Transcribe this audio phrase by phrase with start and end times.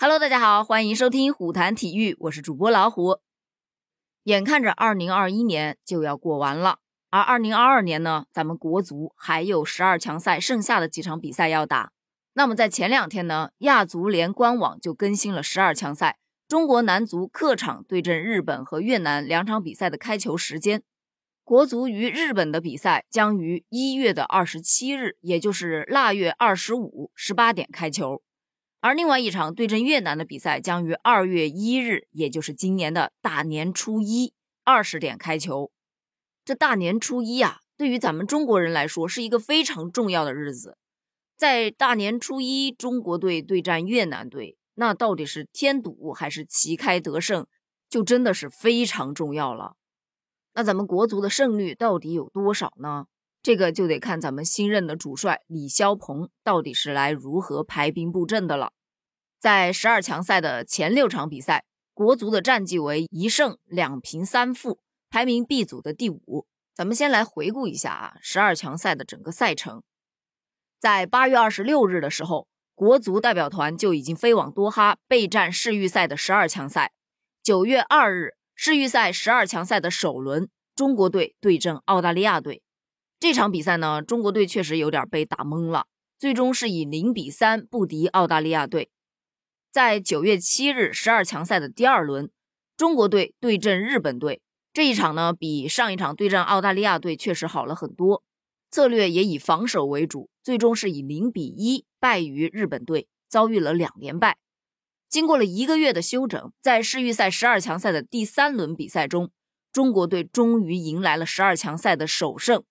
[0.00, 3.18] Hello，大家好，欢迎收听虎谈体育，我是主播老虎。
[4.22, 6.78] 眼看着二零二一年就要过完了，
[7.10, 11.90] 而二零二二年呢，咱们国足还有十二强赛剩下的几场比赛要打。
[12.34, 20.84] 那么在前两天呢，亚足联官网就更新了十二强赛，中国男足客场对阵日本和越南两场比赛的开球时间。
[21.42, 28.22] 国足与日本的比赛将于一月的二十七日，也就是腊月二十五十八点开球。
[28.80, 34.32] 而另外一场对阵越南的比赛将于二月一日，也就是今年的大年初一
[34.64, 35.72] 二十点开球。
[36.44, 40.78] 这大年初一啊，对于咱们中国人来说是一个非常重要的日子。
[41.36, 47.46] 在大年初一，中国队对战越南队，那到底是添堵还是旗开得胜，
[47.90, 49.74] 就真的是非常重要了。
[50.54, 53.06] 那咱们国足的胜率到底有多少呢？
[53.48, 58.74] 这个就得看咱们新任的主帅李霄鹏到底是来如何排兵布阵的了。
[59.38, 66.46] 在十二强赛的前六场比赛，国足的战绩为一胜两平三负，排名 B 组的第五。
[66.74, 69.82] 咱们先来回顾一下啊，十二强赛的整个赛程。
[70.78, 76.92] 在八月二十六日的时候，国足代表团就已经飞往多哈备战世预赛的十二强赛。
[77.42, 82.62] 九月二日，世预赛十二强赛的首轮，中国队对阵澳大利亚队。
[83.20, 85.86] 这场比赛呢，中国队确实有点被打懵了，
[86.18, 88.90] 最终是以零比三不敌澳大利亚队。
[89.72, 92.30] 在九月七日十二强赛的第二轮，
[92.76, 94.40] 中国队对阵日本队
[94.72, 98.22] 这一场呢，比上一场对战澳大利亚队确实好了很多，
[98.70, 104.38] 策略也以防守为主，最终是以零比一败于日本队，遭遇了两连败。
[105.08, 109.32] 经过了一个月的休整，在世预赛十二强赛的第三轮比赛中，
[109.72, 112.62] 中国队终于迎来了十二强赛的首胜，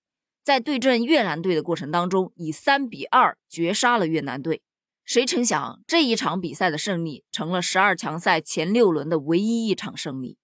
[0.48, 4.62] 在对阵越南队的过程当中，以三比二绝杀了越南队。
[5.04, 10.38] 谁成想，这一场比赛的胜利成了十二强赛前六轮的唯一一场胜利。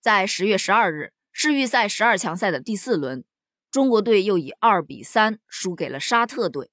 [0.00, 3.22] 在十月十二日世预赛十二强赛的第四轮，
[3.70, 6.72] 中国队又以二比三输给了沙特队，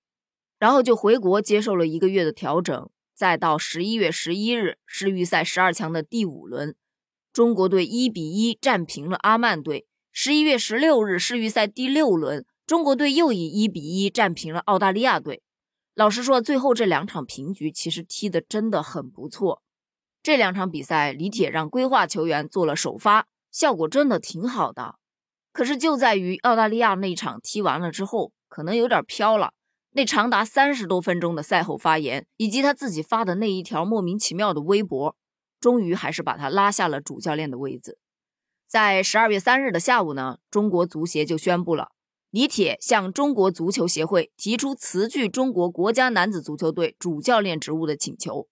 [0.57, 2.89] 然后就回国接受了一个月的调整。
[3.13, 6.75] 再到十一月十一日世预赛十二强的第五轮，
[7.31, 9.85] 中国队一比一战平了阿曼队。
[10.11, 15.41] 十一月十六日世预赛第六轮，中国队又以一比一战平了澳大利亚队。
[15.95, 19.61] 老实说，最后这两场平局其实踢得真的很不错。
[20.23, 24.95] 这两场比赛，李铁让规划球员做了首发，效果真的挺好的。
[25.51, 29.51] 可是就在于澳大利亚那场踢完了之后，可能有点飘了。
[29.91, 35.15] 那长达三十多分钟的赛后发言，以及他自己发的那一条莫名其妙的微博，
[35.59, 37.99] 终于还是把他拉下了主教练的位子。
[38.65, 41.89] 在十二月三日的下午呢，中国足协就宣布了。
[42.33, 48.47] 李铁向中国足球协会提出辞去中国国家男子足球队主教练职务的请求，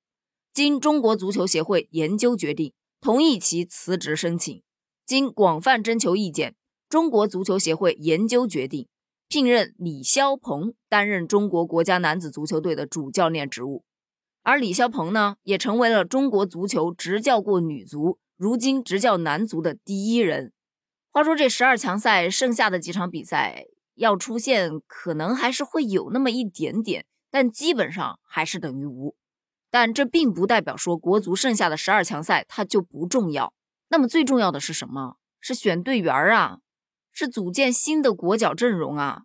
[0.53, 4.62] 经中国足球协会研究决定，同意其辞职申请。
[5.03, 6.53] 经广泛征求意见，
[6.88, 8.88] 中国足球协会研究决定
[9.28, 13.84] 聘任李霄鹏担任中国国家男子足球队的主教练职务。
[14.44, 20.53] 而李霄鹏呢，也成为了中国足球执教过女足，如今执教男足的第一人。
[21.14, 29.16] 话说这十二强赛剩下的几场比赛要出现，可能还是会有那么一点点，但基本上还是等于无。
[29.70, 33.54] 但这并不代表说国足剩下的十二强赛它就不重要。
[33.90, 35.18] 那么最重要的是什么？
[35.42, 36.60] 是选队员啊，
[37.12, 39.24] 是组建新的国脚阵容啊。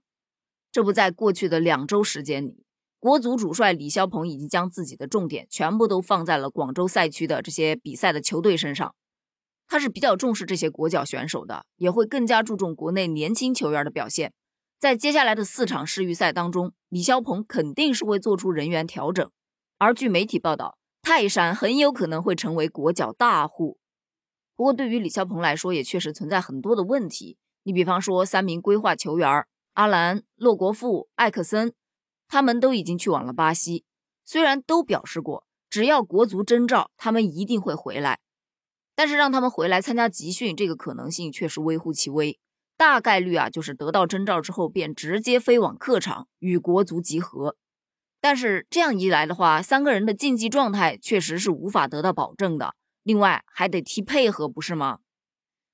[0.72, 2.64] 这不在过去的两周时间里，
[2.98, 8.94] 国足主帅李霄鹏已经将自己的重点全部都放在了广州赛区的这些比赛的球队身上。
[9.68, 14.32] 他是比较重视这些国脚选手的，也会更加注重国内年轻球员的表现。
[14.78, 19.30] 在接下来的四场世预赛当中，李霄鹏肯定是会做出人员调整。
[19.78, 23.78] 而据媒体报道，泰山很有可能会成为国脚大户。
[24.54, 27.38] 不过，对于李霄鹏来说，也确实存在很多的问题。
[27.62, 31.74] 你比方说，三名规划球员阿兰、洛国富、艾克森，
[32.28, 33.84] 他们都已经去往了巴西，
[34.24, 38.20] 虽然都表示过，只要国足征召，他们一定会回来。
[38.96, 42.40] 但是让他们回来参加集训，这个可能性确实微乎其微，
[42.76, 47.56] 大概率啊就是得到征召之后便直接飞往客场与国足集合。
[48.20, 52.74] 但是这样一来的话，三个人的竞技状态确实是无法得到保证的。
[53.02, 54.98] 另外还得踢配合，不是吗？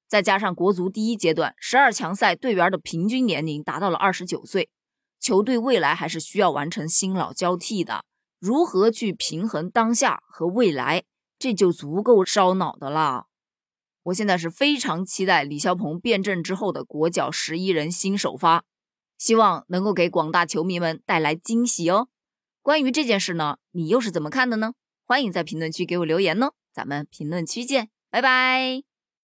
[0.08, 4.68] 再加上国足第一阶段十二强赛队员的平均年龄达到了二十九岁，
[5.18, 8.04] 球队未来还是需要完成新老交替的。
[8.38, 11.04] 如何去平衡当下和未来？
[11.42, 13.26] 这就足够烧脑的啦！
[14.04, 18.62] 我现在是非常期待李霄鹏变阵之后的国脚十一人新首发，
[19.18, 22.06] 希望能够给广大球迷们带来惊喜哦。
[22.62, 24.74] 关于这件事呢，你又是怎么看的呢？
[25.04, 26.52] 欢迎在评论区给我留言哦。
[26.72, 28.91] 咱们评论区见，拜拜。